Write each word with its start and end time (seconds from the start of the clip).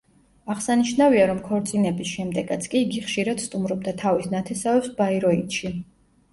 აღსანიშნავია, 0.53 1.27
რომ 1.31 1.41
ქორწინების 1.49 2.15
შემდეგაც 2.15 2.67
კი, 2.73 2.83
იგი 2.87 3.05
ხშირად 3.05 3.45
სტუმრობდა 3.47 3.95
თავის 4.03 4.33
ნათესავებს 4.35 4.93
ბაიროითში. 5.01 5.75